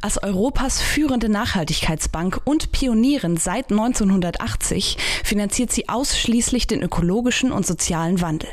Als 0.00 0.22
Europas 0.22 0.80
führende 0.80 1.28
Nachhaltigkeitsbank 1.28 2.40
und 2.44 2.72
Pionierin 2.72 3.36
seit 3.36 3.70
1980 3.70 4.98
finanziert 5.24 5.72
sie 5.72 5.88
ausschließlich 5.88 6.66
den 6.66 6.82
ökologischen 6.82 7.52
und 7.52 7.66
sozialen 7.66 8.20
Wandel. 8.20 8.48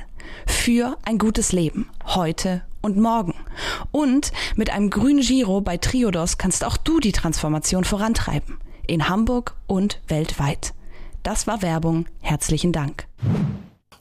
Für 0.47 0.97
ein 1.05 1.17
gutes 1.17 1.52
Leben, 1.52 1.89
heute 2.05 2.63
und 2.81 2.97
morgen. 2.97 3.33
Und 3.91 4.31
mit 4.55 4.70
einem 4.70 4.89
grünen 4.89 5.21
Giro 5.21 5.61
bei 5.61 5.77
Triodos 5.77 6.38
kannst 6.38 6.63
auch 6.63 6.77
du 6.77 6.99
die 6.99 7.11
Transformation 7.11 7.83
vorantreiben. 7.83 8.58
In 8.88 9.08
Hamburg 9.09 9.55
und 9.67 10.02
weltweit. 10.08 10.73
Das 11.23 11.47
war 11.47 11.61
Werbung. 11.61 12.05
Herzlichen 12.19 12.73
Dank. 12.73 13.08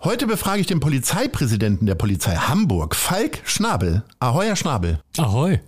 Heute 0.02 0.26
befrage 0.26 0.60
ich 0.60 0.66
den 0.66 0.80
Polizeipräsidenten 0.80 1.86
der 1.86 1.94
Polizei 1.94 2.34
Hamburg, 2.34 2.96
Falk 2.96 3.40
Schnabel. 3.44 4.02
Ahoi, 4.18 4.46
Herr 4.46 4.56
Schnabel. 4.56 4.98
Ahoi. 5.16 5.60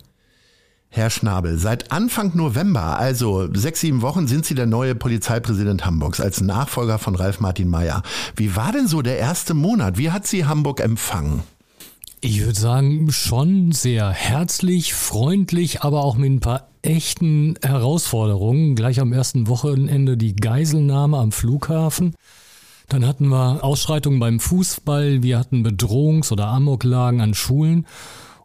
Herr 0.95 1.09
Schnabel, 1.09 1.57
seit 1.57 1.91
Anfang 1.91 2.37
November, 2.37 2.97
also 2.97 3.53
sechs, 3.53 3.81
sieben 3.81 4.01
Wochen, 4.01 4.27
sind 4.27 4.45
Sie 4.45 4.55
der 4.55 4.65
neue 4.65 4.95
Polizeipräsident 4.95 5.85
Hamburgs 5.85 6.21
als 6.21 6.39
Nachfolger 6.39 6.99
von 6.99 7.15
Ralf 7.15 7.41
Martin 7.41 7.67
Mayer. 7.67 8.01
Wie 8.37 8.55
war 8.55 8.71
denn 8.71 8.87
so 8.87 9.01
der 9.01 9.17
erste 9.17 9.53
Monat? 9.53 9.97
Wie 9.97 10.11
hat 10.11 10.25
Sie 10.25 10.45
Hamburg 10.45 10.79
empfangen? 10.79 11.43
Ich 12.21 12.39
würde 12.39 12.57
sagen, 12.57 13.11
schon 13.11 13.73
sehr 13.73 14.09
herzlich, 14.09 14.93
freundlich, 14.93 15.81
aber 15.81 16.01
auch 16.01 16.15
mit 16.15 16.31
ein 16.31 16.39
paar 16.39 16.69
echten 16.81 17.55
Herausforderungen. 17.61 18.75
Gleich 18.75 19.01
am 19.01 19.11
ersten 19.11 19.49
Wochenende 19.49 20.15
die 20.15 20.37
Geiselnahme 20.37 21.17
am 21.17 21.33
Flughafen. 21.33 22.15
Dann 22.87 23.05
hatten 23.05 23.27
wir 23.27 23.65
Ausschreitungen 23.65 24.21
beim 24.21 24.39
Fußball, 24.39 25.23
wir 25.23 25.39
hatten 25.39 25.67
Bedrohungs- 25.67 26.31
oder 26.31 26.47
Amoklagen 26.47 27.19
an 27.19 27.33
Schulen. 27.33 27.85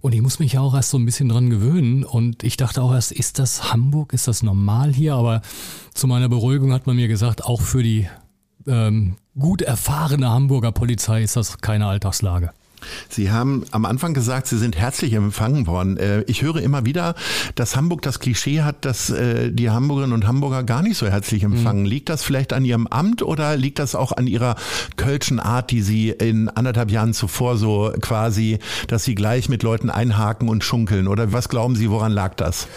Und 0.01 0.15
ich 0.15 0.23
muss 0.23 0.39
mich 0.39 0.55
ja 0.55 0.61
auch 0.61 0.75
erst 0.75 0.91
so 0.91 0.99
ein 0.99 1.05
bisschen 1.05 1.29
dran 1.29 1.51
gewöhnen. 1.51 2.05
Und 2.05 2.43
ich 2.43 2.57
dachte 2.57 2.83
auch 2.83 2.93
erst, 2.93 3.13
ist 3.13 3.39
das 3.39 3.73
Hamburg, 3.73 4.13
ist 4.13 4.29
das 4.29 4.43
normal 4.43 4.93
hier? 4.93 5.15
Aber 5.15 5.43
zu 5.95 6.07
meiner 6.07 6.29
Beruhigung 6.29 6.73
hat 6.73 6.87
man 6.87 6.97
mir 6.97 7.09
gesagt, 7.09 7.45
auch 7.45 7.61
für 7.61 7.83
die 7.83 8.09
ähm, 8.67 9.17
gut 9.39 9.63
erfahrene 9.63 10.31
Hamburger 10.31 10.73
Polizei 10.73 11.23
ist 11.23 11.37
das 11.37 11.59
keine 11.59 11.87
Alltagslage. 11.87 12.53
Sie 13.09 13.31
haben 13.31 13.65
am 13.71 13.85
Anfang 13.85 14.15
gesagt, 14.15 14.47
Sie 14.47 14.59
sind 14.59 14.77
herzlich 14.77 15.13
empfangen 15.13 15.67
worden. 15.67 15.97
Äh, 15.97 16.23
ich 16.23 16.43
höre 16.43 16.57
immer 16.57 16.85
wieder, 16.85 17.15
dass 17.55 17.77
Hamburg 17.77 18.03
das 18.03 18.21
Klischee 18.21 18.63
hat, 18.63 18.85
dass 18.85 19.11
äh, 19.11 19.51
die 19.53 19.71
Hamburgerinnen 19.71 20.15
und 20.15 20.27
Hamburger 20.27 20.63
gar 20.63 20.83
nicht 20.83 20.97
so 20.97 21.07
herzlich 21.07 21.43
empfangen. 21.43 21.83
Mhm. 21.83 21.89
Liegt 21.89 22.09
das 22.09 22.23
vielleicht 22.23 22.53
an 22.53 22.65
Ihrem 22.65 22.87
Amt 22.87 23.23
oder 23.23 23.57
liegt 23.57 23.79
das 23.79 23.95
auch 23.95 24.13
an 24.13 24.27
Ihrer 24.27 24.57
kölschen 24.97 25.41
Art, 25.41 25.71
die 25.71 25.83
Sie 25.83 26.11
in 26.11 26.49
anderthalb 26.49 26.91
Jahren 26.91 27.15
zuvor 27.15 27.57
so 27.57 27.93
quasi, 28.01 28.59
dass 28.89 29.05
Sie 29.05 29.15
gleich 29.15 29.49
mit 29.49 29.63
Leuten 29.63 29.91
einhaken 29.91 30.49
und 30.49 30.65
schunkeln? 30.65 31.09
Oder 31.09 31.33
was 31.33 31.49
glauben 31.49 31.77
Sie, 31.77 31.91
woran 31.91 32.13
lag 32.13 32.35
das? 32.35 32.69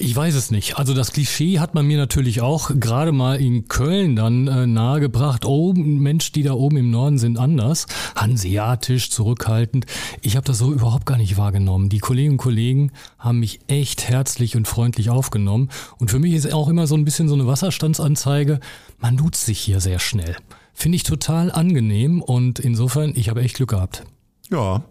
Ich 0.00 0.14
weiß 0.14 0.36
es 0.36 0.52
nicht. 0.52 0.78
Also 0.78 0.94
das 0.94 1.10
Klischee 1.10 1.58
hat 1.58 1.74
man 1.74 1.84
mir 1.84 1.96
natürlich 1.96 2.40
auch 2.40 2.70
gerade 2.78 3.10
mal 3.10 3.40
in 3.40 3.66
Köln 3.66 4.14
dann 4.14 4.46
äh, 4.46 4.64
nahegebracht. 4.64 5.44
Oh, 5.44 5.72
Mensch, 5.74 6.30
die 6.30 6.44
da 6.44 6.52
oben 6.52 6.76
im 6.76 6.90
Norden 6.92 7.18
sind 7.18 7.36
anders. 7.36 7.86
Hanseatisch, 8.14 9.10
zurückhaltend. 9.10 9.86
Ich 10.22 10.36
habe 10.36 10.46
das 10.46 10.58
so 10.58 10.72
überhaupt 10.72 11.04
gar 11.04 11.18
nicht 11.18 11.36
wahrgenommen. 11.36 11.88
Die 11.88 11.98
Kolleginnen 11.98 12.34
und 12.34 12.38
Kollegen 12.38 12.92
haben 13.18 13.40
mich 13.40 13.58
echt 13.66 14.08
herzlich 14.08 14.56
und 14.56 14.68
freundlich 14.68 15.10
aufgenommen. 15.10 15.68
Und 15.98 16.12
für 16.12 16.20
mich 16.20 16.34
ist 16.34 16.52
auch 16.52 16.68
immer 16.68 16.86
so 16.86 16.94
ein 16.94 17.04
bisschen 17.04 17.28
so 17.28 17.34
eine 17.34 17.48
Wasserstandsanzeige. 17.48 18.60
Man 18.98 19.16
duzt 19.16 19.46
sich 19.46 19.58
hier 19.58 19.80
sehr 19.80 19.98
schnell. 19.98 20.36
Finde 20.74 20.94
ich 20.94 21.02
total 21.02 21.50
angenehm 21.50 22.22
und 22.22 22.60
insofern, 22.60 23.14
ich 23.16 23.30
habe 23.30 23.42
echt 23.42 23.56
Glück 23.56 23.70
gehabt. 23.70 24.04
Ja, 24.48 24.84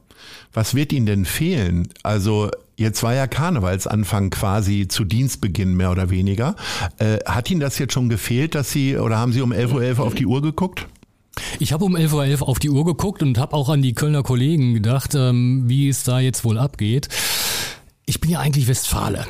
was 0.52 0.76
wird 0.76 0.92
Ihnen 0.92 1.06
denn 1.06 1.24
fehlen? 1.24 1.88
Also 2.04 2.52
jetzt 2.78 3.04
war 3.04 3.14
ja 3.14 3.28
Karnevalsanfang 3.28 4.30
quasi 4.30 4.88
zu 4.88 5.04
Dienstbeginn 5.04 5.76
mehr 5.76 5.92
oder 5.92 6.10
weniger. 6.10 6.56
Äh, 7.00 7.18
hat 7.26 7.52
Ihnen 7.52 7.60
das 7.60 7.78
jetzt 7.80 7.94
schon 7.94 8.08
gefehlt, 8.08 8.56
dass 8.56 8.72
Sie 8.72 8.98
oder 8.98 9.18
haben 9.18 9.34
Sie 9.34 9.42
um 9.42 9.52
11.11 9.52 9.98
Uhr 9.98 10.06
auf 10.06 10.16
die 10.16 10.26
Uhr 10.26 10.42
geguckt? 10.42 10.88
Ich 11.60 11.74
habe 11.74 11.86
um 11.86 11.96
11.11 11.96 12.42
Uhr 12.42 12.48
auf 12.48 12.60
die 12.60 12.70
Uhr 12.70 12.86
geguckt 12.86 13.22
und 13.22 13.38
habe 13.38 13.56
auch 13.56 13.70
an 13.70 13.82
die 13.82 13.94
Kölner 13.94 14.24
Kollegen 14.24 14.74
gedacht, 14.74 15.14
ähm, 15.16 15.64
wie 15.68 15.90
es 15.90 16.04
da 16.04 16.20
jetzt 16.20 16.46
wohl 16.46 16.58
abgeht. 16.58 17.10
Ich 18.06 18.22
bin 18.22 18.32
ja 18.32 18.40
eigentlich 18.40 18.68
Westfale. 18.68 19.26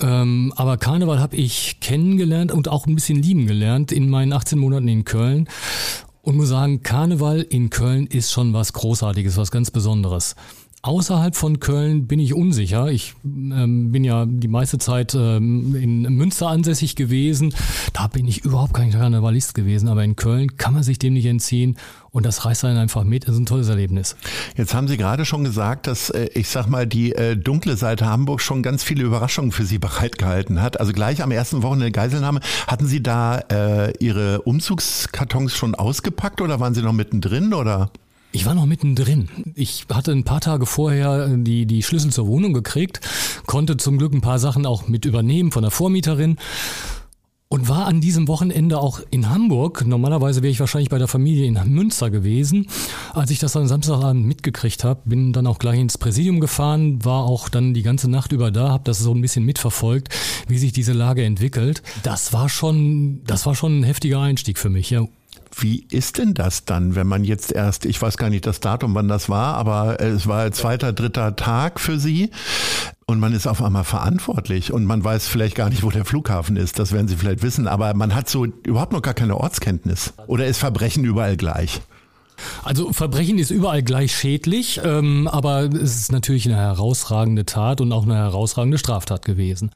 Ähm, 0.00 0.52
aber 0.56 0.78
Karneval 0.78 1.20
habe 1.20 1.36
ich 1.36 1.78
kennengelernt 1.80 2.50
und 2.50 2.68
auch 2.68 2.86
ein 2.86 2.94
bisschen 2.94 3.22
lieben 3.22 3.46
gelernt 3.46 3.92
in 3.92 4.08
meinen 4.08 4.32
18 4.32 4.58
Monaten 4.58 4.88
in 4.88 5.04
Köln. 5.04 5.48
Und 6.22 6.36
muss 6.36 6.48
sagen, 6.48 6.82
Karneval 6.82 7.42
in 7.42 7.68
Köln 7.68 8.06
ist 8.06 8.32
schon 8.32 8.52
was 8.52 8.72
Großartiges, 8.72 9.36
was 9.36 9.50
ganz 9.50 9.70
Besonderes. 9.70 10.36
Außerhalb 10.84 11.36
von 11.36 11.60
Köln 11.60 12.08
bin 12.08 12.18
ich 12.18 12.34
unsicher. 12.34 12.90
Ich 12.90 13.14
ähm, 13.24 13.92
bin 13.92 14.02
ja 14.02 14.26
die 14.26 14.48
meiste 14.48 14.78
Zeit 14.78 15.14
ähm, 15.14 15.76
in 15.76 16.02
Münster 16.14 16.48
ansässig 16.48 16.96
gewesen. 16.96 17.54
Da 17.92 18.08
bin 18.08 18.26
ich 18.26 18.44
überhaupt 18.44 18.74
kein 18.74 18.90
Karnevalist 18.90 19.54
gewesen. 19.54 19.88
Aber 19.88 20.02
in 20.02 20.16
Köln 20.16 20.56
kann 20.56 20.74
man 20.74 20.82
sich 20.82 20.98
dem 20.98 21.12
nicht 21.12 21.26
entziehen. 21.26 21.76
Und 22.10 22.26
das 22.26 22.44
reißt 22.44 22.64
einen 22.64 22.78
einfach 22.78 23.04
mit. 23.04 23.28
Das 23.28 23.36
ist 23.36 23.40
ein 23.40 23.46
tolles 23.46 23.68
Erlebnis. 23.68 24.16
Jetzt 24.56 24.74
haben 24.74 24.88
Sie 24.88 24.96
gerade 24.96 25.24
schon 25.24 25.44
gesagt, 25.44 25.86
dass, 25.86 26.10
äh, 26.10 26.28
ich 26.34 26.48
sag 26.48 26.66
mal, 26.66 26.84
die 26.84 27.12
äh, 27.12 27.36
dunkle 27.36 27.76
Seite 27.76 28.06
Hamburg 28.06 28.40
schon 28.40 28.64
ganz 28.64 28.82
viele 28.82 29.04
Überraschungen 29.04 29.52
für 29.52 29.64
Sie 29.64 29.78
bereitgehalten 29.78 30.60
hat. 30.60 30.80
Also 30.80 30.92
gleich 30.92 31.22
am 31.22 31.30
ersten 31.30 31.62
Wochenende 31.62 31.92
Geiselnahme. 31.92 32.40
Hatten 32.66 32.88
Sie 32.88 33.04
da 33.04 33.38
äh, 33.38 33.92
Ihre 34.00 34.42
Umzugskartons 34.42 35.54
schon 35.54 35.76
ausgepackt 35.76 36.40
oder 36.40 36.58
waren 36.58 36.74
Sie 36.74 36.82
noch 36.82 36.92
mittendrin 36.92 37.54
oder? 37.54 37.92
Ich 38.32 38.46
war 38.46 38.54
noch 38.54 38.64
mittendrin. 38.64 39.28
Ich 39.54 39.84
hatte 39.92 40.10
ein 40.10 40.24
paar 40.24 40.40
Tage 40.40 40.64
vorher 40.64 41.28
die, 41.28 41.66
die 41.66 41.82
Schlüssel 41.82 42.10
zur 42.10 42.26
Wohnung 42.26 42.54
gekriegt, 42.54 43.00
konnte 43.46 43.76
zum 43.76 43.98
Glück 43.98 44.14
ein 44.14 44.22
paar 44.22 44.38
Sachen 44.38 44.64
auch 44.64 44.88
mit 44.88 45.04
übernehmen 45.04 45.52
von 45.52 45.62
der 45.62 45.70
Vormieterin 45.70 46.38
und 47.52 47.68
war 47.68 47.84
an 47.84 48.00
diesem 48.00 48.28
Wochenende 48.28 48.78
auch 48.78 49.00
in 49.10 49.28
Hamburg. 49.28 49.84
Normalerweise 49.86 50.42
wäre 50.42 50.50
ich 50.50 50.60
wahrscheinlich 50.60 50.88
bei 50.88 50.96
der 50.96 51.08
Familie 51.08 51.44
in 51.44 51.60
Münster 51.66 52.08
gewesen. 52.08 52.68
Als 53.12 53.30
ich 53.30 53.38
das 53.38 53.52
dann 53.52 53.68
Samstagabend 53.68 54.24
mitgekriegt 54.24 54.82
habe, 54.82 55.02
bin 55.04 55.34
dann 55.34 55.46
auch 55.46 55.58
gleich 55.58 55.78
ins 55.78 55.98
Präsidium 55.98 56.40
gefahren, 56.40 57.04
war 57.04 57.24
auch 57.24 57.50
dann 57.50 57.74
die 57.74 57.82
ganze 57.82 58.10
Nacht 58.10 58.32
über 58.32 58.50
da, 58.50 58.70
habe 58.70 58.84
das 58.84 59.00
so 59.00 59.12
ein 59.12 59.20
bisschen 59.20 59.44
mitverfolgt, 59.44 60.08
wie 60.48 60.56
sich 60.56 60.72
diese 60.72 60.94
Lage 60.94 61.22
entwickelt. 61.24 61.82
Das 62.02 62.32
war 62.32 62.48
schon, 62.48 63.22
das 63.24 63.44
war 63.44 63.54
schon 63.54 63.80
ein 63.80 63.84
heftiger 63.84 64.22
Einstieg 64.22 64.58
für 64.58 64.70
mich. 64.70 64.88
Ja. 64.88 65.06
Wie 65.54 65.86
ist 65.90 66.18
denn 66.18 66.34
das 66.34 66.64
dann, 66.64 66.94
wenn 66.94 67.06
man 67.06 67.24
jetzt 67.24 67.52
erst, 67.52 67.84
ich 67.84 68.00
weiß 68.00 68.16
gar 68.16 68.30
nicht 68.30 68.46
das 68.46 68.60
Datum, 68.60 68.94
wann 68.94 69.08
das 69.08 69.28
war, 69.28 69.54
aber 69.54 70.00
es 70.00 70.26
war 70.26 70.50
zweiter, 70.52 70.92
dritter 70.92 71.36
Tag 71.36 71.78
für 71.78 71.98
Sie 71.98 72.30
und 73.06 73.20
man 73.20 73.34
ist 73.34 73.46
auf 73.46 73.62
einmal 73.62 73.84
verantwortlich 73.84 74.72
und 74.72 74.84
man 74.86 75.04
weiß 75.04 75.28
vielleicht 75.28 75.54
gar 75.54 75.68
nicht, 75.68 75.82
wo 75.82 75.90
der 75.90 76.04
Flughafen 76.04 76.56
ist, 76.56 76.78
das 76.78 76.92
werden 76.92 77.08
Sie 77.08 77.16
vielleicht 77.16 77.42
wissen, 77.42 77.68
aber 77.68 77.92
man 77.94 78.14
hat 78.14 78.28
so 78.28 78.46
überhaupt 78.46 78.92
noch 78.92 79.02
gar 79.02 79.14
keine 79.14 79.36
Ortskenntnis. 79.36 80.14
Oder 80.26 80.46
ist 80.46 80.58
Verbrechen 80.58 81.04
überall 81.04 81.36
gleich? 81.36 81.82
Also 82.64 82.92
Verbrechen 82.92 83.38
ist 83.38 83.50
überall 83.50 83.82
gleich 83.82 84.16
schädlich, 84.16 84.80
ähm, 84.82 85.28
aber 85.28 85.64
es 85.64 85.96
ist 85.96 86.12
natürlich 86.12 86.46
eine 86.46 86.56
herausragende 86.56 87.44
Tat 87.44 87.80
und 87.80 87.92
auch 87.92 88.04
eine 88.04 88.16
herausragende 88.16 88.78
Straftat 88.78 89.24
gewesen. 89.24 89.70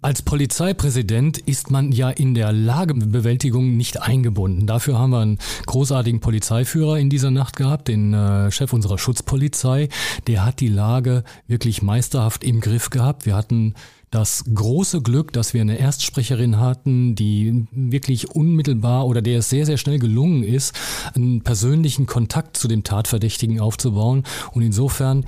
Als 0.00 0.22
Polizeipräsident 0.22 1.38
ist 1.38 1.72
man 1.72 1.90
ja 1.90 2.08
in 2.08 2.34
der 2.34 2.52
Lagebewältigung 2.52 3.76
nicht 3.76 4.00
eingebunden. 4.00 4.68
Dafür 4.68 4.96
haben 4.96 5.10
wir 5.10 5.18
einen 5.18 5.38
großartigen 5.66 6.20
Polizeiführer 6.20 6.98
in 6.98 7.10
dieser 7.10 7.32
Nacht 7.32 7.56
gehabt, 7.56 7.88
den 7.88 8.14
äh, 8.14 8.52
Chef 8.52 8.72
unserer 8.72 8.96
Schutzpolizei. 8.96 9.88
Der 10.28 10.44
hat 10.44 10.60
die 10.60 10.68
Lage 10.68 11.24
wirklich 11.48 11.82
meisterhaft 11.82 12.44
im 12.44 12.60
Griff 12.60 12.90
gehabt. 12.90 13.26
Wir 13.26 13.34
hatten 13.34 13.74
das 14.10 14.44
große 14.54 15.02
Glück, 15.02 15.32
dass 15.32 15.52
wir 15.52 15.60
eine 15.60 15.78
Erstsprecherin 15.78 16.60
hatten, 16.60 17.16
die 17.16 17.66
wirklich 17.72 18.30
unmittelbar 18.30 19.04
oder 19.04 19.20
der 19.20 19.40
es 19.40 19.50
sehr, 19.50 19.66
sehr 19.66 19.78
schnell 19.78 19.98
gelungen 19.98 20.44
ist, 20.44 20.78
einen 21.14 21.42
persönlichen 21.42 22.06
Kontakt 22.06 22.56
zu 22.56 22.68
dem 22.68 22.84
Tatverdächtigen 22.84 23.60
aufzubauen. 23.60 24.22
Und 24.52 24.62
insofern 24.62 25.24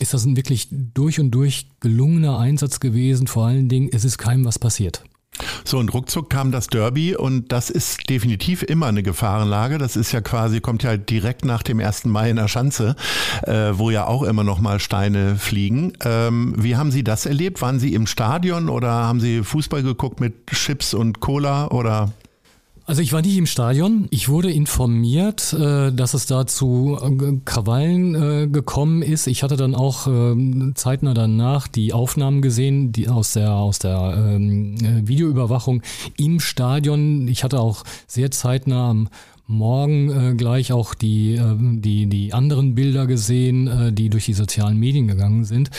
ist 0.00 0.14
das 0.14 0.24
ein 0.24 0.36
wirklich 0.36 0.68
durch 0.70 1.20
und 1.20 1.30
durch 1.30 1.68
gelungener 1.80 2.38
Einsatz 2.38 2.80
gewesen. 2.80 3.26
Vor 3.26 3.46
allen 3.46 3.68
Dingen, 3.68 3.90
es 3.92 4.04
ist 4.04 4.18
keinem 4.18 4.44
was 4.44 4.58
passiert. 4.58 5.04
So, 5.64 5.78
und 5.78 5.92
ruckzuck 5.94 6.28
kam 6.28 6.52
das 6.52 6.66
Derby 6.66 7.16
und 7.16 7.52
das 7.52 7.70
ist 7.70 8.10
definitiv 8.10 8.62
immer 8.62 8.86
eine 8.86 9.02
Gefahrenlage. 9.02 9.78
Das 9.78 9.96
ist 9.96 10.12
ja 10.12 10.20
quasi, 10.20 10.60
kommt 10.60 10.82
ja 10.82 10.96
direkt 10.96 11.44
nach 11.44 11.62
dem 11.62 11.80
1. 11.80 12.06
Mai 12.06 12.30
in 12.30 12.36
der 12.36 12.48
Schanze, 12.48 12.96
äh, 13.42 13.72
wo 13.72 13.90
ja 13.90 14.06
auch 14.06 14.22
immer 14.22 14.44
noch 14.44 14.60
mal 14.60 14.80
Steine 14.80 15.36
fliegen. 15.36 15.92
Ähm, 16.04 16.54
wie 16.56 16.76
haben 16.76 16.90
Sie 16.90 17.04
das 17.04 17.26
erlebt? 17.26 17.62
Waren 17.62 17.78
Sie 17.78 17.94
im 17.94 18.06
Stadion 18.06 18.68
oder 18.68 18.90
haben 18.90 19.20
Sie 19.20 19.42
Fußball 19.42 19.82
geguckt 19.82 20.20
mit 20.20 20.46
Chips 20.48 20.94
und 20.94 21.20
Cola 21.20 21.68
oder 21.68 22.12
also 22.90 23.02
ich 23.02 23.12
war 23.12 23.22
nicht 23.22 23.36
im 23.36 23.46
Stadion. 23.46 24.08
Ich 24.10 24.28
wurde 24.28 24.50
informiert, 24.50 25.52
äh, 25.52 25.92
dass 25.92 26.12
es 26.12 26.26
da 26.26 26.44
zu 26.44 26.98
äh, 27.00 27.38
Krawallen 27.44 28.14
äh, 28.16 28.48
gekommen 28.48 29.02
ist. 29.02 29.28
Ich 29.28 29.44
hatte 29.44 29.56
dann 29.56 29.76
auch 29.76 30.08
äh, 30.08 30.74
zeitnah 30.74 31.14
danach 31.14 31.68
die 31.68 31.92
Aufnahmen 31.92 32.42
gesehen, 32.42 32.90
die 32.90 33.08
aus 33.08 33.34
der 33.34 33.52
aus 33.52 33.78
der 33.78 34.34
ähm, 34.34 34.74
äh, 34.82 35.06
Videoüberwachung 35.06 35.82
im 36.16 36.40
Stadion. 36.40 37.28
Ich 37.28 37.44
hatte 37.44 37.60
auch 37.60 37.84
sehr 38.08 38.32
zeitnah 38.32 38.90
am 38.90 39.08
Morgen 39.46 40.36
gleich 40.36 40.72
auch 40.72 40.94
die, 40.94 41.40
die, 41.58 42.06
die 42.06 42.32
anderen 42.32 42.76
Bilder 42.76 43.08
gesehen, 43.08 43.96
die 43.96 44.08
durch 44.08 44.26
die 44.26 44.32
sozialen 44.32 44.78
Medien 44.78 45.08
gegangen 45.08 45.44
sind. 45.44 45.70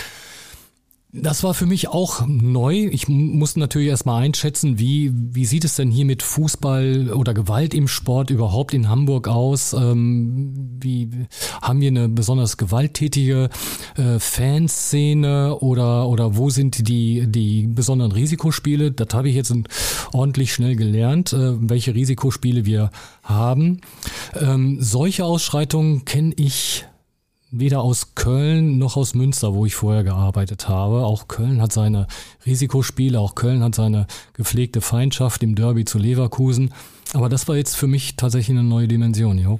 Das 1.13 1.43
war 1.43 1.53
für 1.53 1.65
mich 1.65 1.89
auch 1.89 2.25
neu. 2.25 2.87
Ich 2.89 3.09
musste 3.09 3.59
natürlich 3.59 3.89
erstmal 3.89 4.23
einschätzen, 4.23 4.79
wie, 4.79 5.11
wie 5.13 5.45
sieht 5.45 5.65
es 5.65 5.75
denn 5.75 5.91
hier 5.91 6.05
mit 6.05 6.23
Fußball 6.23 7.11
oder 7.11 7.33
Gewalt 7.33 7.73
im 7.73 7.89
Sport 7.89 8.29
überhaupt 8.29 8.73
in 8.73 8.87
Hamburg 8.87 9.27
aus? 9.27 9.73
Ähm, 9.73 10.53
wie 10.79 11.09
haben 11.61 11.81
wir 11.81 11.89
eine 11.89 12.07
besonders 12.07 12.55
gewalttätige 12.55 13.49
äh, 13.97 14.19
Fanszene 14.19 15.57
oder, 15.57 16.07
oder 16.07 16.37
wo 16.37 16.49
sind 16.49 16.87
die, 16.87 17.27
die 17.27 17.67
besonderen 17.67 18.13
Risikospiele? 18.13 18.93
Das 18.93 19.13
habe 19.13 19.27
ich 19.27 19.35
jetzt 19.35 19.53
ordentlich 20.13 20.53
schnell 20.53 20.77
gelernt, 20.77 21.33
äh, 21.33 21.55
welche 21.59 21.93
Risikospiele 21.93 22.65
wir 22.65 22.89
haben. 23.23 23.81
Ähm, 24.39 24.77
solche 24.79 25.25
Ausschreitungen 25.25 26.05
kenne 26.05 26.33
ich 26.37 26.85
weder 27.51 27.81
aus 27.81 28.15
Köln 28.15 28.77
noch 28.77 28.97
aus 28.97 29.13
Münster, 29.13 29.53
wo 29.53 29.65
ich 29.65 29.75
vorher 29.75 30.03
gearbeitet 30.03 30.69
habe. 30.69 31.05
Auch 31.05 31.27
Köln 31.27 31.61
hat 31.61 31.73
seine 31.73 32.07
Risikospiele, 32.45 33.19
auch 33.19 33.35
Köln 33.35 33.61
hat 33.61 33.75
seine 33.75 34.07
gepflegte 34.33 34.81
Feindschaft 34.81 35.43
im 35.43 35.55
Derby 35.55 35.85
zu 35.85 35.99
Leverkusen. 35.99 36.73
Aber 37.13 37.27
das 37.29 37.47
war 37.47 37.57
jetzt 37.57 37.75
für 37.75 37.87
mich 37.87 38.15
tatsächlich 38.15 38.57
eine 38.57 38.67
neue 38.67 38.87
Dimension, 38.87 39.37
jo. 39.37 39.59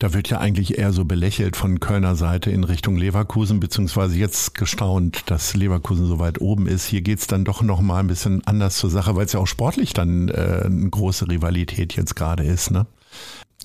Da 0.00 0.12
wird 0.12 0.28
ja 0.28 0.38
eigentlich 0.38 0.76
eher 0.76 0.92
so 0.92 1.04
belächelt 1.04 1.54
von 1.54 1.78
Kölner 1.78 2.16
Seite 2.16 2.50
in 2.50 2.64
Richtung 2.64 2.96
Leverkusen, 2.96 3.60
beziehungsweise 3.60 4.18
jetzt 4.18 4.56
gestaunt, 4.56 5.22
dass 5.26 5.54
Leverkusen 5.54 6.06
so 6.06 6.18
weit 6.18 6.40
oben 6.40 6.66
ist. 6.66 6.84
Hier 6.86 7.00
geht's 7.00 7.28
dann 7.28 7.44
doch 7.44 7.62
noch 7.62 7.80
mal 7.80 8.00
ein 8.00 8.08
bisschen 8.08 8.44
anders 8.44 8.76
zur 8.76 8.90
Sache, 8.90 9.14
weil 9.14 9.26
es 9.26 9.32
ja 9.32 9.40
auch 9.40 9.46
sportlich 9.46 9.92
dann 9.92 10.28
äh, 10.30 10.62
eine 10.64 10.90
große 10.90 11.28
Rivalität 11.28 11.94
jetzt 11.94 12.16
gerade 12.16 12.42
ist. 12.42 12.72
Ne? 12.72 12.86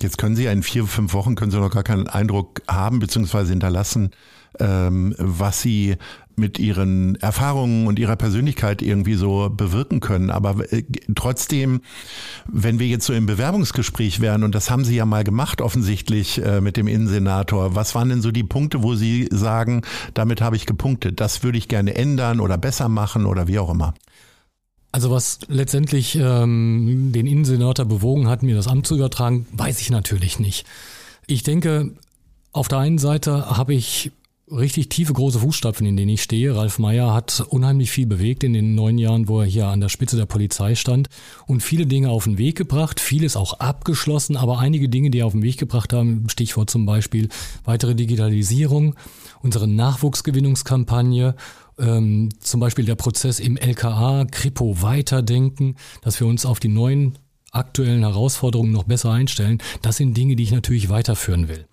Jetzt 0.01 0.17
können 0.17 0.35
Sie 0.35 0.45
in 0.45 0.63
vier, 0.63 0.85
fünf 0.85 1.13
Wochen 1.13 1.35
können 1.35 1.51
Sie 1.51 1.59
noch 1.59 1.71
gar 1.71 1.83
keinen 1.83 2.07
Eindruck 2.07 2.61
haben 2.67 2.99
beziehungsweise 2.99 3.49
hinterlassen, 3.49 4.11
ähm, 4.59 5.13
was 5.17 5.61
Sie 5.61 5.97
mit 6.37 6.57
Ihren 6.57 7.15
Erfahrungen 7.15 7.85
und 7.85 7.99
Ihrer 7.99 8.15
Persönlichkeit 8.15 8.81
irgendwie 8.81 9.15
so 9.15 9.49
bewirken 9.49 9.99
können. 9.99 10.29
Aber 10.29 10.71
äh, 10.71 10.83
trotzdem, 11.15 11.81
wenn 12.47 12.79
wir 12.79 12.87
jetzt 12.87 13.05
so 13.05 13.13
im 13.13 13.25
Bewerbungsgespräch 13.25 14.21
wären, 14.21 14.43
und 14.43 14.55
das 14.55 14.71
haben 14.71 14.85
Sie 14.85 14.95
ja 14.95 15.05
mal 15.05 15.25
gemacht 15.25 15.61
offensichtlich 15.61 16.41
äh, 16.41 16.61
mit 16.61 16.77
dem 16.77 16.87
Innensenator, 16.87 17.75
was 17.75 17.93
waren 17.93 18.07
denn 18.07 18.21
so 18.21 18.31
die 18.31 18.45
Punkte, 18.45 18.81
wo 18.81 18.95
Sie 18.95 19.27
sagen, 19.31 19.81
damit 20.13 20.41
habe 20.41 20.55
ich 20.55 20.65
gepunktet, 20.65 21.19
das 21.19 21.43
würde 21.43 21.57
ich 21.57 21.67
gerne 21.67 21.93
ändern 21.95 22.39
oder 22.39 22.57
besser 22.57 22.87
machen 22.87 23.25
oder 23.25 23.47
wie 23.47 23.59
auch 23.59 23.69
immer? 23.69 23.93
Also 24.91 25.11
was 25.11 25.39
letztendlich 25.47 26.15
ähm, 26.15 27.11
den 27.13 27.27
Innensenator 27.27 27.85
bewogen 27.85 28.27
hat, 28.27 28.41
mir 28.41 28.55
das 28.55 28.67
Amt 28.67 28.87
zu 28.87 28.95
übertragen, 28.95 29.45
weiß 29.51 29.81
ich 29.81 29.91
natürlich 29.91 30.39
nicht. 30.39 30.65
Ich 31.27 31.43
denke, 31.43 31.91
auf 32.51 32.67
der 32.67 32.79
einen 32.79 32.97
Seite 32.97 33.55
habe 33.55 33.75
ich 33.75 34.11
richtig 34.51 34.89
tiefe, 34.89 35.13
große 35.13 35.39
Fußstapfen, 35.39 35.85
in 35.85 35.95
denen 35.95 36.09
ich 36.09 36.23
stehe. 36.23 36.55
Ralf 36.55 36.79
Meyer 36.79 37.13
hat 37.13 37.45
unheimlich 37.49 37.91
viel 37.91 38.07
bewegt 38.07 38.43
in 38.43 38.53
den 38.53 38.75
neun 38.75 38.97
Jahren, 38.97 39.27
wo 39.27 39.41
er 39.41 39.45
hier 39.45 39.67
an 39.67 39.79
der 39.79 39.89
Spitze 39.89 40.17
der 40.17 40.25
Polizei 40.25 40.75
stand 40.75 41.09
und 41.45 41.61
viele 41.61 41.85
Dinge 41.85 42.09
auf 42.09 42.23
den 42.23 42.37
Weg 42.37 42.57
gebracht, 42.57 42.99
vieles 42.99 43.35
auch 43.35 43.59
abgeschlossen, 43.59 44.37
aber 44.37 44.59
einige 44.59 44.89
Dinge, 44.89 45.11
die 45.11 45.19
er 45.19 45.27
auf 45.27 45.33
den 45.33 45.43
Weg 45.43 45.57
gebracht 45.57 45.93
haben, 45.93 46.27
Stichwort 46.29 46.69
zum 46.69 46.85
Beispiel 46.85 47.29
weitere 47.63 47.95
Digitalisierung, 47.95 48.95
unsere 49.41 49.67
Nachwuchsgewinnungskampagne 49.67 51.35
ähm, 51.79 52.29
zum 52.39 52.59
Beispiel 52.59 52.85
der 52.85 52.95
Prozess 52.95 53.39
im 53.39 53.57
LKA, 53.57 54.25
Kripo 54.29 54.81
weiterdenken, 54.81 55.75
dass 56.01 56.19
wir 56.19 56.27
uns 56.27 56.45
auf 56.45 56.59
die 56.59 56.67
neuen 56.67 57.17
aktuellen 57.51 58.01
Herausforderungen 58.01 58.71
noch 58.71 58.83
besser 58.83 59.11
einstellen, 59.11 59.59
das 59.81 59.97
sind 59.97 60.15
Dinge, 60.15 60.35
die 60.35 60.43
ich 60.43 60.51
natürlich 60.51 60.89
weiterführen 60.89 61.47
will. 61.47 61.65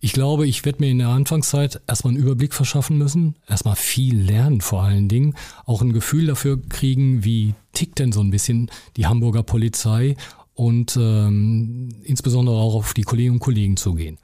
Ich 0.00 0.12
glaube, 0.12 0.46
ich 0.46 0.64
werde 0.64 0.80
mir 0.80 0.90
in 0.90 0.98
der 0.98 1.08
Anfangszeit 1.08 1.80
erstmal 1.86 2.14
einen 2.14 2.22
Überblick 2.22 2.54
verschaffen 2.54 2.98
müssen, 2.98 3.36
erstmal 3.48 3.76
viel 3.76 4.20
lernen 4.20 4.60
vor 4.60 4.82
allen 4.82 5.08
Dingen, 5.08 5.34
auch 5.64 5.80
ein 5.80 5.92
Gefühl 5.92 6.26
dafür 6.26 6.60
kriegen, 6.60 7.24
wie 7.24 7.54
tickt 7.72 7.98
denn 7.98 8.12
so 8.12 8.20
ein 8.20 8.30
bisschen 8.30 8.70
die 8.96 9.06
Hamburger 9.06 9.42
Polizei 9.42 10.16
und 10.54 10.98
ähm, 11.00 11.88
insbesondere 12.02 12.56
auch 12.56 12.74
auf 12.74 12.94
die 12.94 13.02
Kolleginnen 13.02 13.36
und 13.36 13.40
Kollegen 13.40 13.76
zugehen. 13.76 14.18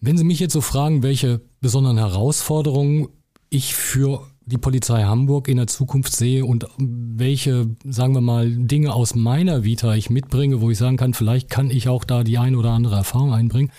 Wenn 0.00 0.16
Sie 0.16 0.24
mich 0.24 0.38
jetzt 0.38 0.52
so 0.52 0.60
fragen, 0.60 1.02
welche 1.02 1.40
besonderen 1.60 1.98
Herausforderungen 1.98 3.08
ich 3.50 3.74
für 3.74 4.26
die 4.48 4.58
Polizei 4.58 5.04
Hamburg 5.04 5.48
in 5.48 5.58
der 5.58 5.66
Zukunft 5.66 6.16
sehe 6.16 6.44
und 6.44 6.66
welche, 6.78 7.68
sagen 7.84 8.14
wir 8.14 8.20
mal, 8.20 8.50
Dinge 8.50 8.94
aus 8.94 9.14
meiner 9.14 9.62
Vita 9.62 9.94
ich 9.94 10.08
mitbringe, 10.08 10.60
wo 10.60 10.70
ich 10.70 10.78
sagen 10.78 10.96
kann, 10.96 11.14
vielleicht 11.14 11.50
kann 11.50 11.70
ich 11.70 11.88
auch 11.88 12.04
da 12.04 12.24
die 12.24 12.38
ein 12.38 12.56
oder 12.56 12.70
andere 12.70 12.96
Erfahrung 12.96 13.34
einbringen, 13.34 13.70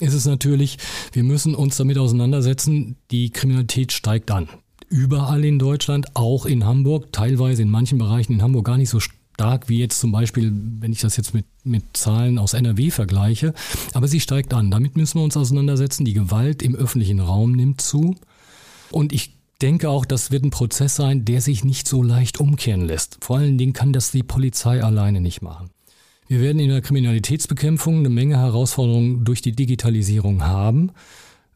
ist 0.00 0.14
es 0.14 0.26
natürlich, 0.26 0.78
wir 1.12 1.22
müssen 1.22 1.54
uns 1.54 1.76
damit 1.76 1.98
auseinandersetzen, 1.98 2.96
die 3.10 3.30
Kriminalität 3.30 3.92
steigt 3.92 4.30
an. 4.30 4.48
Überall 4.88 5.44
in 5.44 5.58
Deutschland, 5.58 6.06
auch 6.14 6.46
in 6.46 6.64
Hamburg, 6.64 7.12
teilweise 7.12 7.62
in 7.62 7.70
manchen 7.70 7.98
Bereichen 7.98 8.32
in 8.32 8.42
Hamburg 8.42 8.64
gar 8.64 8.78
nicht 8.78 8.90
so 8.90 9.00
stark 9.00 9.68
wie 9.68 9.78
jetzt 9.78 10.00
zum 10.00 10.10
Beispiel, 10.10 10.52
wenn 10.80 10.92
ich 10.92 11.00
das 11.00 11.16
jetzt 11.16 11.32
mit, 11.32 11.44
mit 11.62 11.84
Zahlen 11.92 12.38
aus 12.38 12.54
NRW 12.54 12.90
vergleiche. 12.90 13.54
Aber 13.94 14.08
sie 14.08 14.20
steigt 14.20 14.52
an. 14.52 14.70
Damit 14.70 14.96
müssen 14.96 15.18
wir 15.18 15.24
uns 15.24 15.36
auseinandersetzen. 15.36 16.04
Die 16.04 16.14
Gewalt 16.14 16.62
im 16.62 16.74
öffentlichen 16.74 17.20
Raum 17.20 17.52
nimmt 17.52 17.80
zu. 17.80 18.16
Und 18.90 19.12
ich 19.12 19.37
denke 19.62 19.90
auch, 19.90 20.04
das 20.04 20.30
wird 20.30 20.44
ein 20.44 20.50
Prozess 20.50 20.96
sein, 20.96 21.24
der 21.24 21.40
sich 21.40 21.64
nicht 21.64 21.88
so 21.88 22.02
leicht 22.02 22.38
umkehren 22.40 22.86
lässt. 22.86 23.18
Vor 23.20 23.38
allen 23.38 23.58
Dingen 23.58 23.72
kann 23.72 23.92
das 23.92 24.10
die 24.10 24.22
Polizei 24.22 24.82
alleine 24.82 25.20
nicht 25.20 25.42
machen. 25.42 25.70
Wir 26.28 26.40
werden 26.40 26.58
in 26.58 26.68
der 26.68 26.82
Kriminalitätsbekämpfung 26.82 27.98
eine 27.98 28.10
Menge 28.10 28.36
Herausforderungen 28.36 29.24
durch 29.24 29.40
die 29.40 29.52
Digitalisierung 29.52 30.44
haben. 30.44 30.92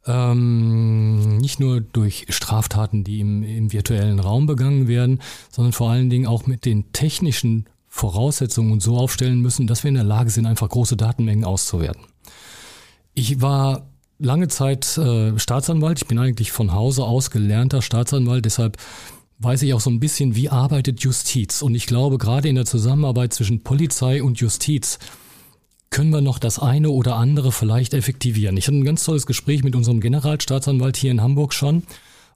Ähm, 0.07 1.37
nicht 1.37 1.61
nur 1.61 1.81
durch 1.81 2.27
Straftaten, 2.31 3.05
die 3.05 3.21
im, 3.21 3.43
im 3.43 3.73
virtuellen 3.73 4.19
Raum 4.19 4.47
begangen 4.47 4.89
werden, 4.89 5.21
sondern 5.51 5.73
vor 5.73 5.91
allen 5.91 6.11
Dingen 6.11 6.27
auch 6.27 6.47
mit 6.47 6.65
den 6.65 6.93
technischen 6.93 7.67
Voraussetzungen 7.87 8.73
und 8.73 8.83
so 8.83 8.97
aufstellen 8.97 9.41
müssen, 9.41 9.67
dass 9.67 9.85
wir 9.85 9.91
in 9.91 9.95
der 9.95 10.05
Lage 10.05 10.31
sind, 10.31 10.47
einfach 10.47 10.71
große 10.71 10.97
Datenmengen 10.97 11.45
auszuwerten. 11.45 12.03
Ich 13.15 13.43
war 13.43 13.92
lange 14.23 14.49
Zeit 14.49 14.97
äh, 14.99 15.39
Staatsanwalt. 15.39 15.99
Ich 16.03 16.09
bin 16.09 16.19
eigentlich 16.19 16.53
von 16.53 16.73
Hause 16.73 17.05
aus 17.05 17.31
gelernter 17.31 17.83
Staatsanwalt, 17.83 18.45
deshalb 18.45 18.77
weiß 19.39 19.63
ich 19.63 19.75
auch 19.75 19.81
so 19.81 19.91
ein 19.91 20.01
bisschen, 20.01 20.37
wie 20.37 20.49
arbeitet 20.49 21.01
Justiz. 21.01 21.63
Und 21.63 21.75
ich 21.75 21.87
glaube, 21.87 22.19
gerade 22.19 22.49
in 22.49 22.55
der 22.55 22.65
Zusammenarbeit 22.65 23.35
zwischen 23.35 23.65
Polizei 23.65 24.23
und 24.23 24.39
Justiz 24.39 24.99
können 25.91 26.11
wir 26.11 26.21
noch 26.21 26.39
das 26.39 26.59
eine 26.59 26.91
oder 26.91 27.17
andere 27.17 27.53
vielleicht 27.53 27.93
effektivieren. 27.93 28.57
Ich 28.57 28.67
hatte 28.67 28.77
ein 28.77 28.85
ganz 28.85 29.05
tolles 29.05 29.27
Gespräch 29.27 29.65
mit 29.65 29.75
unserem 29.75 30.01
Generalstaatsanwalt 30.01 30.97
hier 30.97 31.11
in 31.11 31.21
Hamburg 31.21 31.53
schon 31.53 31.83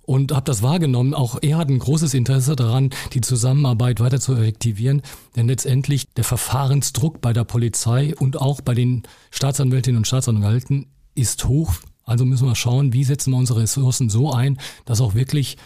und 0.02 0.33
habe 0.33 0.45
das 0.45 0.62
wahrgenommen. 0.62 1.14
Auch 1.14 1.38
er 1.40 1.59
hat 1.59 1.69
ein 1.69 1.78
großes 1.78 2.12
Interesse 2.12 2.57
daran, 2.57 2.90
die 3.12 3.21
Zusammenarbeit 3.21 4.00
weiter 4.00 4.21
zu 4.21 4.35
effektivieren, 4.35 5.02
denn 5.37 5.47
letztendlich 5.47 6.12
der 6.14 6.25
Verfahrensdruck 6.25 7.21
bei 7.21 7.33
der 7.33 7.45
Polizei 7.45 8.14
und 8.16 8.40
auch 8.40 8.61
bei 8.61 8.75
den 8.75 9.05
Staatsanwältinnen 9.31 9.99
und 9.99 10.07
Staatsanwälten 10.07 10.87
ist 11.17 11.47
hoch. 11.47 11.75
Also 12.05 12.25
müssen 12.25 12.47
wir 12.47 12.55
schauen, 12.55 12.93
wie 12.93 13.05
setzen 13.05 13.33
wir 13.33 13.39
unsere 13.39 13.63
Ressourcen 13.63 14.09
so 14.09 14.33
ein, 14.33 14.59
dass 14.85 15.01
auch 15.01 15.15
wirklich 15.15 15.57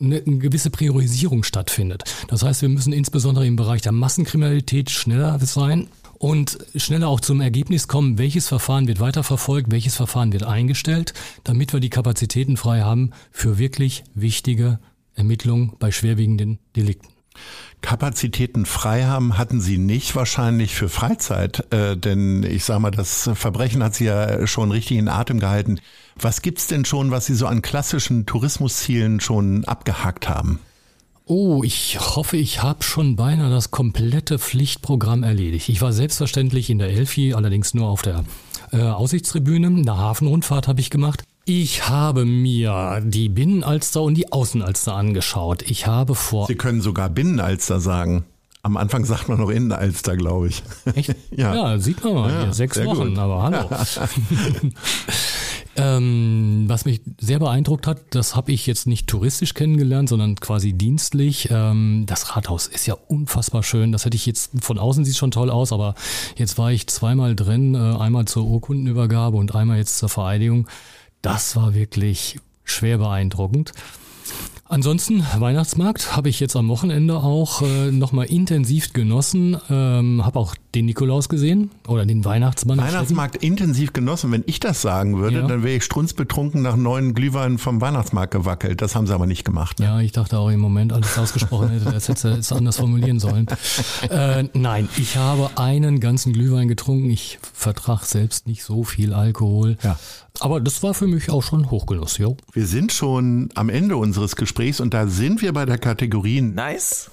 eine, 0.00 0.16
eine 0.16 0.38
gewisse 0.38 0.70
Priorisierung 0.70 1.44
stattfindet. 1.44 2.02
Das 2.28 2.42
heißt, 2.42 2.62
wir 2.62 2.68
müssen 2.68 2.92
insbesondere 2.92 3.46
im 3.46 3.56
Bereich 3.56 3.82
der 3.82 3.92
Massenkriminalität 3.92 4.90
schneller 4.90 5.38
sein 5.40 5.88
und 6.18 6.58
schneller 6.74 7.08
auch 7.08 7.20
zum 7.20 7.40
Ergebnis 7.40 7.86
kommen, 7.86 8.18
welches 8.18 8.48
Verfahren 8.48 8.88
wird 8.88 9.00
weiterverfolgt, 9.00 9.70
welches 9.70 9.94
Verfahren 9.94 10.32
wird 10.32 10.42
eingestellt, 10.42 11.14
damit 11.44 11.72
wir 11.72 11.80
die 11.80 11.90
Kapazitäten 11.90 12.56
frei 12.56 12.80
haben 12.80 13.10
für 13.30 13.58
wirklich 13.58 14.04
wichtige 14.14 14.78
Ermittlungen 15.14 15.74
bei 15.78 15.92
schwerwiegenden 15.92 16.58
Delikten. 16.76 17.13
Kapazitäten 17.80 18.64
frei 18.64 19.04
haben 19.04 19.36
hatten 19.36 19.60
sie 19.60 19.76
nicht 19.76 20.16
wahrscheinlich 20.16 20.74
für 20.74 20.88
Freizeit, 20.88 21.70
äh, 21.70 21.96
denn 21.96 22.42
ich 22.42 22.64
sage 22.64 22.80
mal, 22.80 22.90
das 22.90 23.30
Verbrechen 23.34 23.82
hat 23.82 23.94
sie 23.94 24.06
ja 24.06 24.46
schon 24.46 24.70
richtig 24.70 24.96
in 24.96 25.08
Atem 25.08 25.38
gehalten. 25.38 25.80
Was 26.16 26.40
gibt's 26.40 26.66
denn 26.66 26.84
schon, 26.84 27.10
was 27.10 27.26
Sie 27.26 27.34
so 27.34 27.46
an 27.46 27.60
klassischen 27.60 28.24
Tourismuszielen 28.24 29.20
schon 29.20 29.64
abgehakt 29.64 30.28
haben? 30.28 30.60
Oh, 31.26 31.62
ich 31.64 31.98
hoffe, 32.00 32.36
ich 32.36 32.62
habe 32.62 32.82
schon 32.82 33.16
beinahe 33.16 33.50
das 33.50 33.70
komplette 33.70 34.38
Pflichtprogramm 34.38 35.22
erledigt. 35.22 35.68
Ich 35.68 35.80
war 35.80 35.92
selbstverständlich 35.92 36.70
in 36.70 36.78
der 36.78 36.88
Elfi, 36.88 37.34
allerdings 37.34 37.74
nur 37.74 37.88
auf 37.88 38.02
der 38.02 38.24
äh, 38.72 38.80
Aussichtstribüne. 38.80 39.66
Eine 39.68 39.96
Hafenrundfahrt 39.96 40.68
habe 40.68 40.80
ich 40.80 40.90
gemacht. 40.90 41.24
Ich 41.46 41.88
habe 41.90 42.24
mir 42.24 43.02
die 43.04 43.28
Binnenalster 43.28 44.00
und 44.00 44.14
die 44.14 44.32
Außenalster 44.32 44.94
angeschaut. 44.94 45.62
Ich 45.62 45.86
habe 45.86 46.14
vor. 46.14 46.46
Sie 46.46 46.54
können 46.54 46.80
sogar 46.80 47.10
Binnenalster 47.10 47.80
sagen. 47.80 48.24
Am 48.62 48.78
Anfang 48.78 49.04
sagt 49.04 49.28
man 49.28 49.38
noch 49.38 49.50
Innenalster, 49.50 50.16
glaube 50.16 50.48
ich. 50.48 50.62
Echt? 50.94 51.14
ja. 51.30 51.54
ja, 51.54 51.78
sieht 51.78 52.02
man 52.02 52.14
mal. 52.14 52.32
Ja, 52.32 52.44
hier, 52.44 52.54
sechs 52.54 52.82
Wochen, 52.82 53.10
gut. 53.10 53.18
aber 53.18 53.42
hallo. 53.42 53.68
ähm, 55.76 56.64
was 56.66 56.86
mich 56.86 57.02
sehr 57.20 57.40
beeindruckt 57.40 57.86
hat, 57.86 58.00
das 58.08 58.34
habe 58.34 58.50
ich 58.50 58.66
jetzt 58.66 58.86
nicht 58.86 59.06
touristisch 59.06 59.52
kennengelernt, 59.52 60.08
sondern 60.08 60.36
quasi 60.36 60.72
dienstlich. 60.72 61.48
Ähm, 61.50 62.04
das 62.06 62.34
Rathaus 62.34 62.68
ist 62.68 62.86
ja 62.86 62.94
unfassbar 62.94 63.62
schön. 63.62 63.92
Das 63.92 64.06
hätte 64.06 64.16
ich 64.16 64.24
jetzt 64.24 64.52
von 64.62 64.78
außen 64.78 65.04
sieht 65.04 65.16
schon 65.16 65.30
toll 65.30 65.50
aus, 65.50 65.70
aber 65.70 65.94
jetzt 66.36 66.56
war 66.56 66.72
ich 66.72 66.86
zweimal 66.86 67.36
drin, 67.36 67.74
äh, 67.74 67.78
einmal 67.78 68.24
zur 68.24 68.46
Urkundenübergabe 68.46 69.36
und 69.36 69.54
einmal 69.54 69.76
jetzt 69.76 69.98
zur 69.98 70.08
Vereidigung. 70.08 70.68
Das 71.24 71.56
war 71.56 71.72
wirklich 71.72 72.38
schwer 72.64 72.98
beeindruckend. 72.98 73.72
Ansonsten, 74.66 75.24
Weihnachtsmarkt 75.38 76.16
habe 76.16 76.28
ich 76.28 76.38
jetzt 76.38 76.54
am 76.54 76.68
Wochenende 76.68 77.16
auch 77.16 77.62
äh, 77.62 77.90
nochmal 77.90 78.26
intensiv 78.26 78.92
genossen. 78.92 79.56
Ähm, 79.70 80.22
habe 80.24 80.38
auch 80.38 80.54
den 80.74 80.86
Nikolaus 80.86 81.28
gesehen 81.28 81.70
oder 81.86 82.04
den 82.04 82.24
Weihnachtsmann. 82.26 82.78
Weihnachtsmarkt 82.78 83.36
intensiv 83.36 83.92
genossen. 83.92 84.32
Wenn 84.32 84.42
ich 84.46 84.60
das 84.60 84.82
sagen 84.82 85.18
würde, 85.18 85.40
ja. 85.40 85.46
dann 85.46 85.62
wäre 85.62 85.76
ich 85.76 85.84
strunzbetrunken 85.84 86.60
nach 86.60 86.76
neuen 86.76 87.14
Glühwein 87.14 87.56
vom 87.56 87.80
Weihnachtsmarkt 87.80 88.32
gewackelt. 88.32 88.82
Das 88.82 88.94
haben 88.94 89.06
sie 89.06 89.14
aber 89.14 89.26
nicht 89.26 89.44
gemacht. 89.44 89.78
Ne? 89.78 89.86
Ja, 89.86 90.00
ich 90.00 90.12
dachte 90.12 90.38
auch 90.38 90.50
im 90.50 90.60
Moment, 90.60 90.92
als 90.92 91.10
ich 91.10 91.18
ausgesprochen 91.18 91.70
hätte, 91.70 91.90
das 91.90 92.08
hätte 92.08 92.30
es 92.30 92.52
anders 92.52 92.76
formulieren 92.76 93.18
sollen. 93.18 93.46
Äh, 94.10 94.44
nein, 94.52 94.88
ich 94.96 95.16
habe 95.16 95.50
einen 95.56 96.00
ganzen 96.00 96.32
Glühwein 96.32 96.68
getrunken. 96.68 97.10
Ich 97.10 97.38
vertrage 97.40 98.04
selbst 98.04 98.46
nicht 98.46 98.64
so 98.64 98.84
viel 98.84 99.14
Alkohol. 99.14 99.76
Ja. 99.82 99.98
Aber 100.40 100.60
das 100.60 100.82
war 100.82 100.94
für 100.94 101.06
mich 101.06 101.30
auch 101.30 101.42
schon 101.42 101.70
Hochgenuss, 101.70 102.18
jo. 102.18 102.36
Wir 102.52 102.66
sind 102.66 102.92
schon 102.92 103.50
am 103.54 103.68
Ende 103.68 103.96
unseres 103.96 104.34
Gesprächs 104.34 104.80
und 104.80 104.92
da 104.92 105.06
sind 105.06 105.42
wir 105.42 105.52
bei 105.52 105.64
der 105.64 105.78
Kategorie 105.78 106.40
Nice 106.40 107.10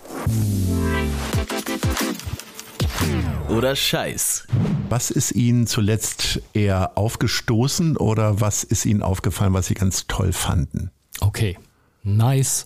oder 3.47 3.75
Scheiß. 3.75 4.47
Was 4.89 5.11
ist 5.11 5.33
Ihnen 5.33 5.67
zuletzt 5.67 6.41
eher 6.53 6.97
aufgestoßen 6.97 7.95
oder 7.95 8.41
was 8.41 8.63
ist 8.63 8.85
Ihnen 8.85 9.03
aufgefallen, 9.03 9.53
was 9.53 9.67
Sie 9.67 9.75
ganz 9.75 10.07
toll 10.07 10.33
fanden? 10.33 10.89
Okay, 11.19 11.57
nice, 12.03 12.65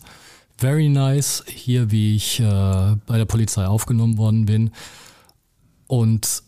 very 0.57 0.88
nice. 0.88 1.43
Hier, 1.47 1.91
wie 1.91 2.15
ich 2.15 2.39
äh, 2.39 2.43
bei 2.43 3.17
der 3.17 3.25
Polizei 3.25 3.65
aufgenommen 3.65 4.17
worden 4.17 4.45
bin. 4.45 4.71
Und 5.88 6.43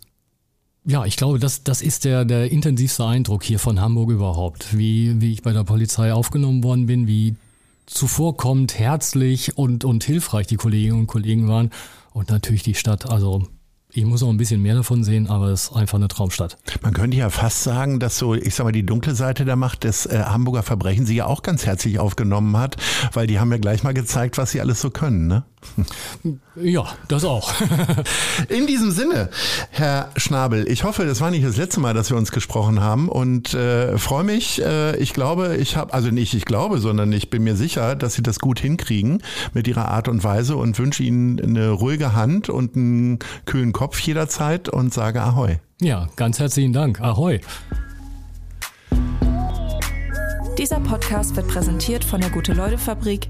ja, 0.88 1.04
ich 1.04 1.18
glaube, 1.18 1.38
das, 1.38 1.64
das 1.64 1.82
ist 1.82 2.06
der, 2.06 2.24
der 2.24 2.50
intensivste 2.50 3.06
Eindruck 3.06 3.44
hier 3.44 3.60
von 3.60 3.82
Hamburg 3.82 4.10
überhaupt. 4.10 4.78
Wie, 4.78 5.20
wie 5.20 5.34
ich 5.34 5.44
bei 5.44 5.52
der 5.52 5.66
Polizei 5.66 6.14
aufgenommen 6.14 6.64
worden 6.64 6.86
bin, 6.86 7.08
wie 7.08 7.36
zuvorkommend, 7.88 8.80
herzlich 8.80 9.58
und, 9.58 9.84
und 9.84 10.06
hilfreich 10.06 10.48
die 10.48 10.56
Kolleginnen 10.56 10.98
und 10.98 11.08
Kollegen 11.08 11.50
waren. 11.50 11.72
Und 12.14 12.30
natürlich 12.30 12.64
die 12.64 12.74
Stadt. 12.74 13.10
Also 13.10 13.48
ich 13.92 14.06
muss 14.06 14.24
auch 14.24 14.30
ein 14.30 14.38
bisschen 14.38 14.62
mehr 14.62 14.76
davon 14.76 15.04
sehen, 15.04 15.28
aber 15.28 15.48
es 15.48 15.64
ist 15.64 15.74
einfach 15.74 15.98
eine 15.98 16.08
Traumstadt. 16.08 16.58
Man 16.82 16.94
könnte 16.94 17.18
ja 17.18 17.30
fast 17.30 17.64
sagen, 17.64 18.00
dass 18.00 18.18
so, 18.18 18.34
ich 18.34 18.56
sag 18.56 18.64
mal, 18.64 18.72
die 18.72 18.86
dunkle 18.86 19.14
Seite 19.14 19.44
der 19.44 19.58
Macht 19.58 19.84
des 19.84 20.06
äh, 20.06 20.24
Hamburger 20.24 20.64
Verbrechen 20.64 21.06
sie 21.06 21.16
ja 21.16 21.26
auch 21.26 21.42
ganz 21.42 21.66
herzlich 21.66 22.00
aufgenommen 22.00 22.56
hat, 22.56 22.78
weil 23.12 23.28
die 23.28 23.40
haben 23.40 23.52
ja 23.52 23.58
gleich 23.58 23.84
mal 23.84 23.94
gezeigt, 23.94 24.38
was 24.38 24.52
sie 24.52 24.62
alles 24.62 24.80
so 24.80 24.90
können, 24.90 25.28
ne? 25.28 25.44
Ja, 26.56 26.86
das 27.08 27.24
auch. 27.24 27.54
In 28.50 28.68
diesem 28.68 28.92
Sinne, 28.92 29.30
Herr 29.70 30.10
Schnabel, 30.16 30.68
ich 30.68 30.84
hoffe, 30.84 31.06
das 31.06 31.22
war 31.22 31.30
nicht 31.30 31.46
das 31.46 31.58
letzte 31.58 31.80
Mal, 31.80 31.94
dass 31.94 32.10
wir 32.10 32.18
uns 32.18 32.32
gesprochen 32.32 32.82
haben 32.82 33.10
und 33.10 33.54
äh, 33.54 33.98
freue 33.98 34.24
mich. 34.24 34.62
Äh, 34.62 34.98
ich 34.98 35.14
glaube, 35.14 35.58
ich 35.58 35.76
habe, 35.78 35.94
also 35.94 36.10
nicht 36.10 36.34
ich 36.34 36.46
glaube, 36.46 36.80
sondern 36.80 37.12
ich 37.14 37.30
bin 37.30 37.44
mir 37.44 37.56
sicher, 37.56 37.96
dass 37.96 38.16
Sie 38.16 38.24
das 38.24 38.40
gut 38.40 38.60
hinkriegen 38.60 39.22
mit 39.54 39.68
Ihrer 39.68 39.90
Art 39.90 40.08
und 40.08 40.24
Weise 40.24 40.56
und 40.56 40.78
wünsche 40.80 41.04
Ihnen 41.04 41.40
eine 41.40 41.70
ruhige 41.70 42.14
Hand 42.14 42.50
und 42.50 42.76
einen 42.76 43.20
kühlen 43.46 43.72
Kopf 43.72 44.00
jederzeit 44.00 44.70
und 44.70 44.94
sage 44.94 45.22
Ahoi. 45.22 45.60
Ja, 45.80 46.08
ganz 46.16 46.40
herzlichen 46.40 46.74
Dank. 46.74 47.02
Ahoi. 47.02 47.40
Dieser 50.58 50.80
Podcast 50.80 51.36
wird 51.36 51.48
präsentiert 51.48 52.04
von 52.04 52.20
der 52.20 52.32
Gute-Leute-Fabrik 52.32 53.30